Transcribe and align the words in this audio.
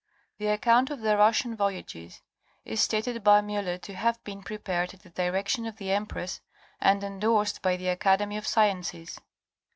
The 0.39 0.47
account 0.47 0.89
of 0.89 1.01
the 1.01 1.15
Russian 1.15 1.55
Voyages 1.55 2.23
is 2.65 2.81
stated 2.81 3.23
by 3.23 3.39
Miller 3.41 3.77
to 3.77 3.93
have 3.93 4.17
been 4.23 4.41
prepared 4.41 4.95
at 4.95 5.03
the 5.03 5.11
direction 5.11 5.67
of 5.67 5.77
the 5.77 5.91
Empress 5.91 6.41
and 6.79 7.03
endorsed 7.03 7.61
by 7.61 7.77
the 7.77 7.89
Academy 7.89 8.37
of 8.37 8.47
Sciences. 8.47 9.19